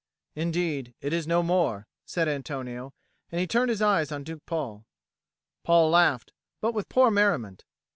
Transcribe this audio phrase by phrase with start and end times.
[0.33, 2.91] "Indeed it is no more," said Antonio,
[3.31, 4.83] and he turned his eyes on Duke Paul.
[5.63, 7.65] Paul laughed, but with poor merriment.